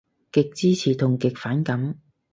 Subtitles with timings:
[0.31, 1.99] 極支持同極反感